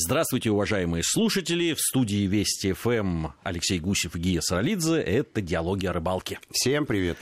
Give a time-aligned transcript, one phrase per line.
[0.00, 1.74] Здравствуйте, уважаемые слушатели.
[1.74, 5.00] В студии Вести ФМ Алексей Гусев и Гия Саралидзе.
[5.00, 6.38] Это «Диалоги о рыбалке».
[6.52, 7.18] Всем привет.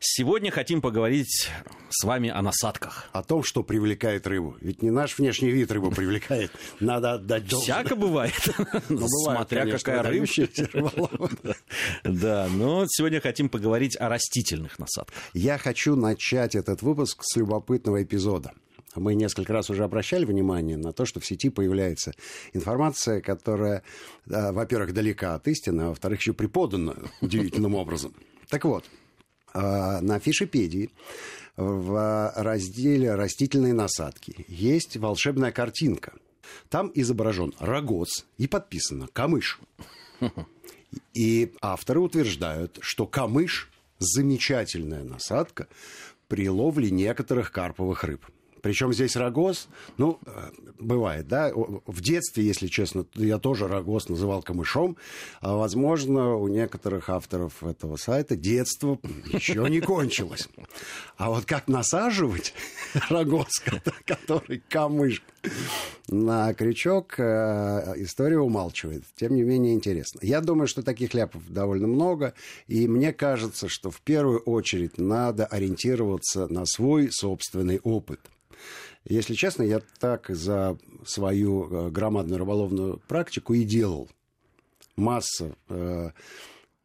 [0.00, 1.50] Сегодня хотим поговорить
[1.90, 3.10] с вами о насадках.
[3.12, 4.56] О том, что привлекает рыбу.
[4.62, 6.50] Ведь не наш внешний вид рыбу привлекает.
[6.80, 7.82] Надо отдать должное.
[7.82, 8.48] Всяко бывает.
[8.88, 10.26] Ну, Смотря какая рыба.
[12.04, 15.14] Да, но сегодня хотим поговорить о растительных насадках.
[15.34, 18.52] Я хочу начать этот выпуск с любопытного эпизода.
[18.96, 22.12] Мы несколько раз уже обращали внимание на то, что в сети появляется
[22.52, 23.82] информация, которая,
[24.26, 28.14] во-первых, далека от истины, а во-вторых, еще преподана удивительным образом.
[28.48, 28.84] Так вот,
[29.52, 30.90] а, на Фишипедии
[31.56, 36.12] в разделе «Растительные насадки» есть волшебная картинка.
[36.68, 39.58] Там изображен рогоз и подписано «Камыш».
[41.14, 45.68] И авторы утверждают, что камыш– замечательная насадка
[46.28, 48.26] при ловле некоторых карповых рыб.
[48.62, 54.42] Причем здесь рогоз, ну, э, бывает, да, в детстве, если честно, я тоже рогоз называл
[54.42, 54.96] камышом,
[55.40, 58.98] а, возможно, у некоторых авторов этого сайта детство
[59.32, 60.48] еще не кончилось.
[61.16, 62.54] А вот как насаживать
[63.08, 63.48] рогоз,
[64.04, 65.22] который камыш,
[66.08, 69.04] на крючок, э, история умалчивает.
[69.16, 70.20] Тем не менее, интересно.
[70.22, 72.34] Я думаю, что таких ляпов довольно много,
[72.66, 78.20] и мне кажется, что в первую очередь надо ориентироваться на свой собственный опыт–
[79.08, 84.08] если честно, я так за свою э, громадную рыболовную практику и делал.
[84.96, 86.10] Масса э,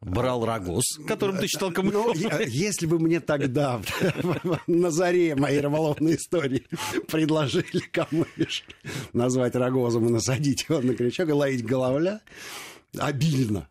[0.02, 2.02] Брал рогоз, которым ты считал камышом.
[2.02, 3.80] Ну, если бы мне тогда,
[4.66, 6.66] на заре моей рыболовной истории,
[7.06, 8.64] предложили камыш
[9.12, 12.20] назвать рогозом и насадить его на крючок и ловить головля,
[12.98, 13.68] обильно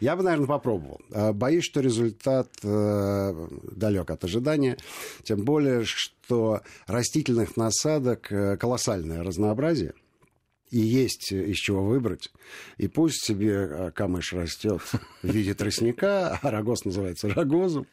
[0.00, 1.00] я бы, наверное, попробовал.
[1.12, 4.76] А, боюсь, что результат э, далек от ожидания.
[5.22, 9.94] Тем более, что растительных насадок э, колоссальное разнообразие.
[10.70, 12.30] И есть из чего выбрать.
[12.76, 14.82] И пусть себе э, камыш растет
[15.22, 17.86] в виде тростника, а рогоз называется рогозом.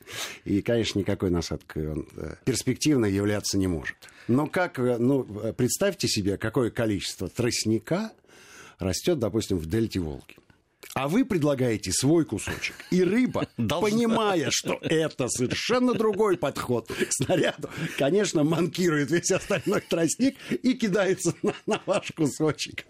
[0.43, 2.07] И, конечно, никакой насадкой он
[2.43, 3.95] перспективно являться не может.
[4.27, 5.23] Но как, ну,
[5.57, 8.11] представьте себе, какое количество тростника
[8.79, 10.35] растет, допустим, в дельте Волги.
[10.93, 12.75] А вы предлагаете свой кусочек.
[12.91, 20.35] И рыба, понимая, что это совершенно другой подход к снаряду, конечно, манкирует весь остальной тростник
[20.51, 22.85] и кидается на, на ваш кусочек.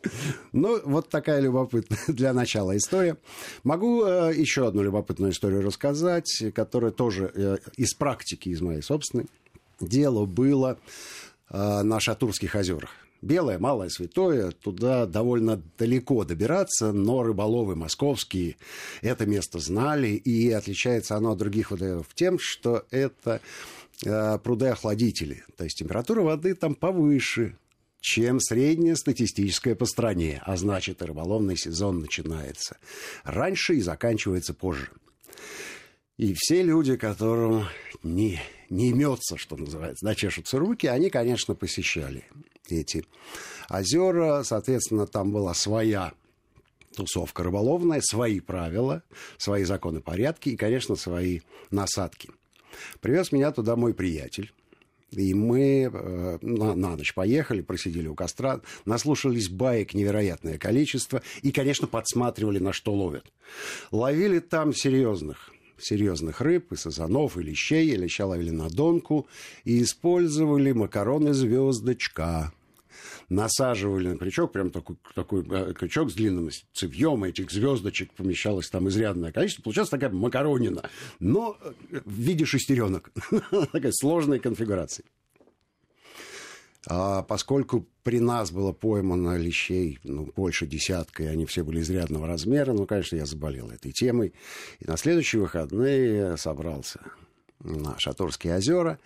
[0.51, 3.17] Ну, вот такая любопытная для начала история.
[3.63, 9.25] Могу э, еще одну любопытную историю рассказать, которая тоже э, из практики, из моей собственной.
[9.79, 10.77] Дело было
[11.49, 12.91] э, на Шатурских озерах.
[13.25, 18.55] Белое, Малое Святое, туда довольно далеко добираться, но рыболовы московские
[19.01, 23.41] это место знали, и отличается оно от других водоемов тем, что это
[24.05, 27.57] э, пруды-охладители, то есть температура воды там повыше,
[27.99, 32.77] чем средняя статистическая по стране, а значит и рыболовный сезон начинается
[33.23, 34.91] раньше и заканчивается позже.
[36.17, 37.65] И все люди, которым
[38.03, 42.23] не, не имется, что называется, да, чешутся руки, они, конечно, посещали
[42.71, 43.05] эти
[43.69, 44.43] озера.
[44.43, 46.13] Соответственно, там была своя
[46.95, 49.03] тусовка рыболовная, свои правила,
[49.37, 52.29] свои законы порядки и, конечно, свои насадки.
[53.01, 54.51] Привез меня туда мой приятель.
[55.11, 61.51] И мы э, на, на ночь поехали, просидели у костра, наслушались баек невероятное количество и,
[61.51, 63.31] конечно, подсматривали, на что ловят.
[63.91, 69.27] Ловили там серьезных серьезных рыб, и сазанов, и лещей, и леща ловили на донку,
[69.63, 72.53] и использовали макароны звездочка.
[73.29, 78.87] Насаживали на крючок, прям такой, такой э, крючок с длинным цевьем, этих звездочек помещалось там
[78.87, 79.63] изрядное количество.
[79.63, 83.11] Получалась такая макаронина, но э, в виде шестеренок.
[83.71, 85.05] Такая сложная конфигурация.
[86.87, 92.27] А поскольку при нас было поймано лещей ну, больше десятка, и они все были изрядного
[92.27, 94.33] размера, ну, конечно, я заболел этой темой.
[94.79, 97.01] И на следующие выходные собрался
[97.59, 98.99] на Шаторские озера.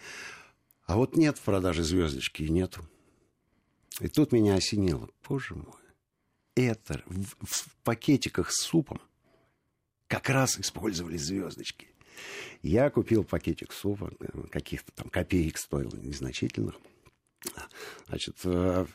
[0.85, 2.81] А вот нет в продаже звездочки, и нету.
[4.01, 5.09] И тут меня осенило.
[5.27, 5.65] Боже мой,
[6.55, 8.99] это в, в пакетиках с супом
[10.07, 11.87] как раз использовали звездочки.
[12.61, 14.11] Я купил пакетик супа,
[14.51, 16.75] каких-то там копеек стоил, незначительных.
[18.09, 18.85] Значит, э,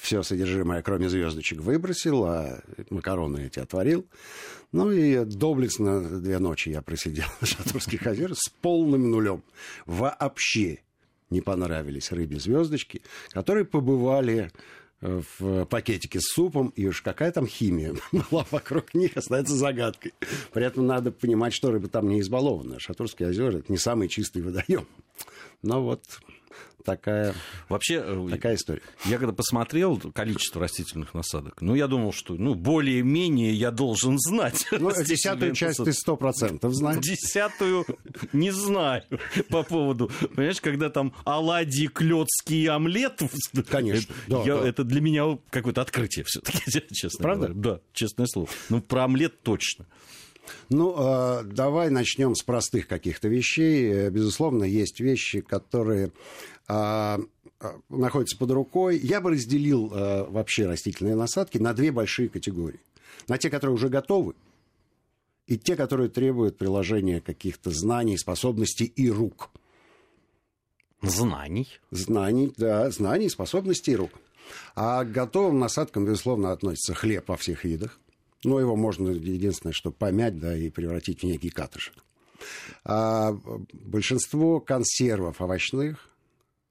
[0.00, 4.06] все содержимое, кроме звездочек, выбросил, а макароны эти отварил.
[4.70, 9.42] Ну и доблестно две ночи я просидел на Шатурских озерах с полным нулем.
[9.86, 10.78] Вообще
[11.30, 14.52] не понравились рыбе звездочки, которые побывали
[15.00, 17.94] э, в пакетике с супом, и уж какая там химия
[18.30, 20.14] была вокруг них, остается загадкой.
[20.52, 22.78] При этом надо понимать, что рыба там не избалованная.
[22.78, 24.86] Шатурские озера– это не самый чистый водоем.
[25.62, 26.02] Ну вот
[26.84, 27.34] такая,
[27.68, 28.80] Вообще, э, такая история.
[29.04, 34.66] я когда посмотрел количество растительных насадок, ну, я думал, что, ну, более-менее я должен знать.
[34.72, 37.04] Ну, десятую часть ты сто процентов знаешь.
[37.04, 37.84] Десятую
[38.32, 39.02] не знаю
[39.50, 43.20] по поводу, понимаешь, когда там оладьи, клетский омлет.
[43.68, 44.68] Конечно, это, да, я- да.
[44.68, 46.62] это для меня какое-то открытие все-таки,
[46.94, 47.48] честно Правда?
[47.48, 47.60] говоря.
[47.76, 48.48] Да, честное слово.
[48.70, 49.86] Ну, про омлет точно.
[50.68, 53.90] Ну, э, давай начнем с простых каких-то вещей.
[53.92, 56.12] Э, Безусловно, есть вещи, которые
[56.68, 57.20] а,
[57.60, 58.98] а, находятся под рукой.
[58.98, 62.80] Я бы разделил вообще растительные насадки на две большие категории.
[63.28, 64.34] На те, которые уже готовы,
[65.46, 69.50] и те, которые требуют приложения каких-то знаний, способностей и рук.
[71.02, 71.68] Знаний.
[71.90, 74.12] Знаний, да, знаний, способностей и рук.
[74.76, 77.98] А к готовым насадкам, безусловно, относится хлеб во всех видах.
[78.44, 81.94] Но его можно, единственное, что помять, да, и превратить в некий катышек.
[82.84, 83.32] А
[83.72, 86.08] большинство консервов овощных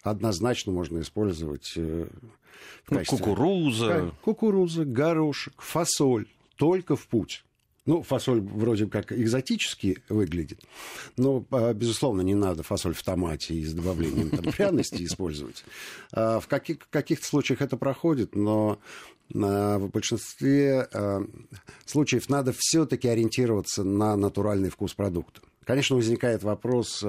[0.02, 2.08] однозначно можно использовать э,
[2.86, 3.18] в Ну, качестве...
[3.20, 3.88] кукуруза.
[3.88, 6.28] Ка- Кукуруза, горошек, фасоль.
[6.56, 7.44] Только в путь.
[7.90, 10.60] Ну, фасоль вроде как экзотически выглядит,
[11.18, 15.66] но, а, безусловно, не надо фасоль в томате и с добавлением там, пряностей использовать.
[16.12, 18.78] А, В каких- каких-то случаях это проходит, но
[19.34, 20.88] а, в большинстве
[21.88, 25.42] случаев надо все-таки ориентироваться на натуральный вкус продукта.
[25.64, 27.04] Конечно, возникает вопрос,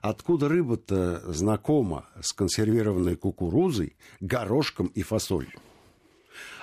[0.00, 5.58] откуда рыба-то знакома с консервированной кукурузой, горошком и фасолью?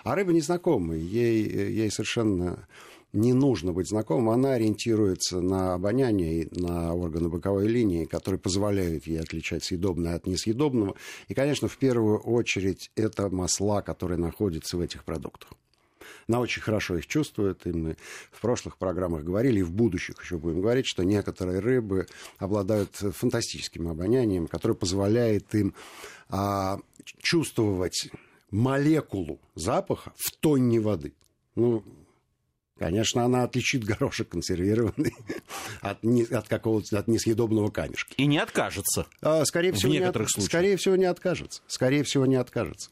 [0.05, 2.65] А рыба незнакомая, ей, ей совершенно
[3.17, 9.07] не нужно быть знакомым, она ориентируется на обоняние и на органы боковой линии, которые позволяют
[9.07, 10.95] ей отличать съедобное от несъедобного.
[11.27, 15.49] И, конечно, в первую очередь это масла, которые находятся в этих продуктах.
[16.27, 17.97] Она очень хорошо их чувствует, и мы
[18.31, 22.05] в прошлых программах говорили, и в будущих еще будем говорить, что некоторые рыбы
[22.37, 25.73] обладают фантастическим обонянием, которое позволяет им
[26.29, 26.79] а,
[27.19, 28.09] чувствовать
[28.51, 31.13] молекулу запаха в тонне воды.
[31.55, 31.83] Ну,
[32.77, 35.13] конечно, она отличит горошек консервированный
[35.81, 38.13] от, не- от какого-то от несъедобного камешка.
[38.17, 39.05] И не откажется.
[39.21, 40.49] А, Скорее В всего, не некоторых от- случаях.
[40.51, 41.61] Скорее всего, не откажется.
[41.67, 42.89] Скорее всего, не откажется.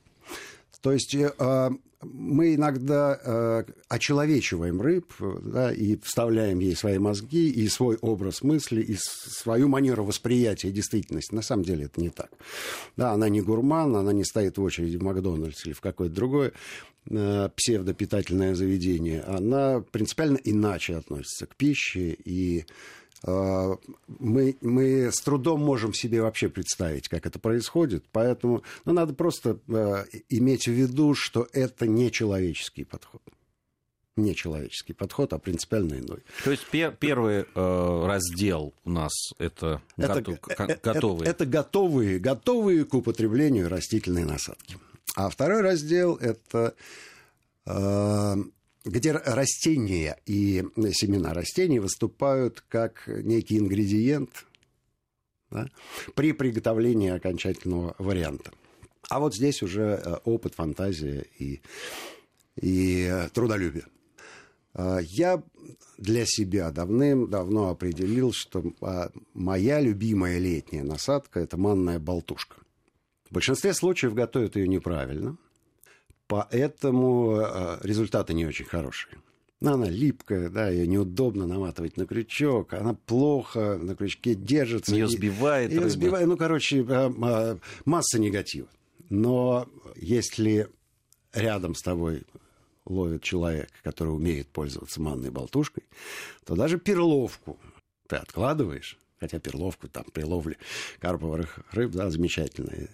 [0.82, 1.72] То есть э, а,
[2.14, 8.82] мы иногда э, очеловечиваем рыб да, и вставляем ей свои мозги и свой образ мысли,
[8.82, 11.34] и свою манеру восприятия действительности.
[11.34, 12.30] На самом деле это не так.
[12.98, 16.54] Да, она не гурман, она не стоит в очереди в Макдональдс или в какое-то другое
[17.10, 19.22] э, псевдопитательное заведение.
[19.22, 22.66] Она принципиально иначе относится к пище и
[23.26, 29.60] мы, мы с трудом можем себе вообще представить, как это происходит, поэтому ну, надо просто
[29.68, 33.22] э, иметь в виду, что это не человеческий подход.
[34.18, 36.24] Не человеческий подход, а принципиально иной.
[36.46, 41.30] То есть пер- первый э, раздел у нас это, Это, гото- ко- э, готовые.
[41.30, 44.78] Это, это готовые, готовые к употреблению растительные насадки.
[45.16, 46.76] А второй раздел это
[47.66, 48.36] э,
[48.86, 54.46] где растения и семена растений выступают как некий ингредиент
[55.50, 55.68] да,
[56.14, 58.52] при приготовлении окончательного варианта.
[59.10, 61.62] А вот здесь уже э, опыт, фантазия и,
[62.60, 63.86] и э, трудолюбие.
[64.74, 65.44] А, Я
[65.98, 68.64] для себя давным-давно определил, что
[69.34, 72.58] моя любимая летняя насадка– это манная болтушка.
[73.30, 75.38] В большинстве случаев готовят ее неправильно,
[76.28, 79.18] поэтому а, результаты не очень хорошие.
[79.62, 84.94] Она липкая, да, ее неудобно наматывать на крючок, она плохо на крючке держится.
[84.94, 85.90] Ее сбивает Ее рыба.
[85.90, 88.68] сбивает, ну, короче, а, а, масса негатива.
[89.10, 90.70] Но если
[91.34, 92.24] рядом с тобой
[92.86, 95.84] ловит человек, который умеет пользоваться манной болтушкой,
[96.46, 97.58] то даже перловку
[98.08, 100.58] ты откладываешь, хотя перловку там при ловле
[101.00, 102.90] карповых рыб, да, замечательная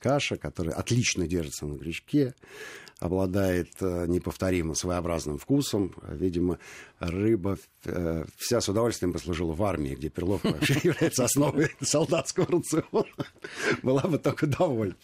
[0.00, 2.34] каша, которая отлично держится на крючке,
[2.98, 5.94] обладает э, неповторимым своеобразным вкусом.
[6.10, 6.58] Видимо,
[6.98, 7.56] рыба
[7.86, 13.06] э, вся с удовольствием послужила в армии, где перловка вообще является основой солдатского рациона.
[13.82, 14.96] Была бы только довольна.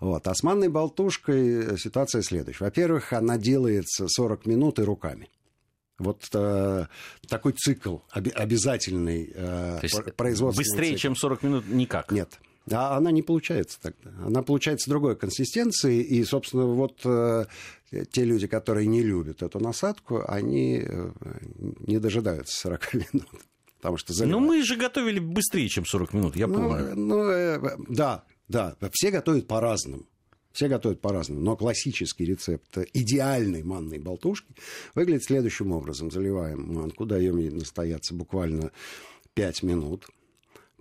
[0.00, 0.26] Вот.
[0.26, 2.64] А с манной болтушкой ситуация следующая.
[2.64, 5.30] Во-первых, она делается 40 минут и руками.
[5.98, 6.86] Вот э,
[7.28, 10.98] такой цикл обязательный э, То есть пр- производственный быстрее, цикл.
[10.98, 12.10] чем 40 минут, никак.
[12.10, 12.38] Нет.
[12.70, 14.10] А она не получается тогда.
[14.24, 16.02] Она получается другой консистенции.
[16.02, 17.46] И, собственно, вот э,
[18.10, 21.10] те люди, которые не любят эту насадку, они э,
[21.86, 23.28] не дожидаются 40 минут.
[23.78, 24.46] Потому что Ну, заливают.
[24.46, 28.76] мы же готовили быстрее, чем 40 минут, я Ну, э, ну, э, да, да.
[28.92, 30.04] Все готовят по-разному.
[30.52, 31.42] Все готовят по-разному.
[31.42, 34.54] Но классический рецепт идеальной манной болтушки
[34.94, 36.10] выглядит следующим образом.
[36.10, 38.72] Заливаем манку, даем ей настояться буквально
[39.34, 40.06] 5 минут.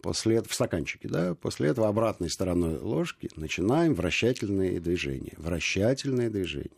[0.01, 5.33] После этого в стаканчике, да, после этого обратной стороной ложки начинаем вращательные движения.
[5.37, 6.69] Вращательные движения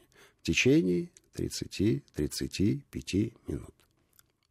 [0.41, 3.73] в течение 30-35 минут.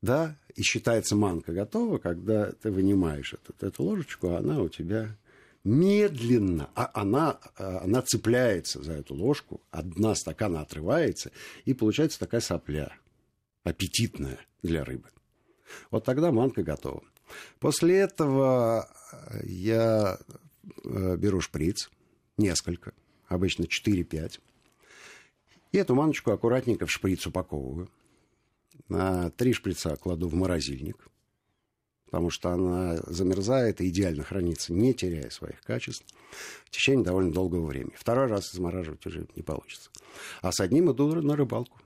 [0.03, 5.17] Да, и считается манка готова, когда ты вынимаешь эту, эту ложечку, она у тебя
[5.65, 11.33] медленно, а она, а, она цепляется за эту ложку, одна стакана отрывается,
[11.65, 12.97] и получается такая сопля,
[13.65, 15.09] аппетитная для рыбы.
[15.91, 17.03] Вот тогда манка готова.
[17.59, 20.19] После этого э, я
[20.85, 21.91] э, беру шприц,
[22.37, 22.93] несколько,
[23.29, 24.41] обычно 4-5,
[25.73, 27.91] и эту маночку аккуратненько в шприц упаковываю.
[28.89, 31.09] На три шприца кладу в морозильник,
[32.07, 36.07] потому что она замерзает и идеально хранится, не теряя своих качеств,
[36.65, 37.95] в течение довольно долгого времени.
[37.97, 39.91] Второй раз замораживать уже не получится.
[40.41, 41.81] А с одним иду на рыбалку.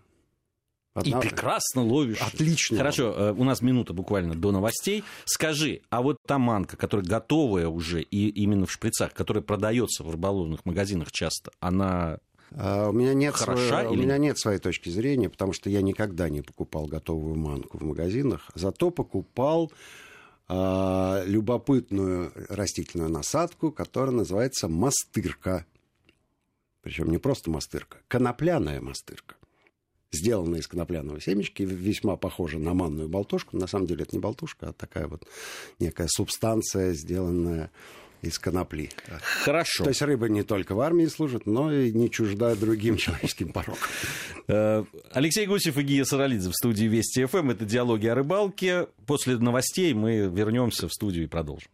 [0.92, 1.18] Одна...
[1.18, 2.20] И прекрасно ловишь.
[2.20, 2.76] Отлично.
[2.76, 5.04] Хорошо, э, у нас минута буквально до новостей.
[5.24, 10.10] Скажи, а вот та манка, которая готовая уже и именно в шприцах, которая продается в
[10.10, 12.18] рыболовных магазинах часто, она
[12.52, 14.00] а, у меня нет Хороша своей, или...
[14.00, 17.82] У меня нет своей точки зрения, потому что я никогда не покупал готовую манку в
[17.82, 18.50] магазинах.
[18.56, 19.70] Зато покупал
[20.48, 25.66] э, любопытную растительную насадку, которая называется мастырка.
[26.82, 29.36] Причем не просто мастырка, конопляная мастырка
[30.12, 33.56] сделана из конопляного семечки, весьма похожа на манную болтушку.
[33.56, 35.26] На самом деле это не болтушка, а такая вот
[35.78, 37.70] некая субстанция, сделанная
[38.22, 38.90] из конопли.
[39.44, 39.84] Хорошо.
[39.84, 43.88] То есть рыба не только в армии служит, но и не чужда другим человеческим порокам.
[44.46, 47.50] Э, Алексей Гусев и Гия Саралидзе в студии Вести ФМ.
[47.50, 48.88] Это «Диалоги о рыбалке».
[49.06, 51.70] После новостей мы вернемся в студию и продолжим.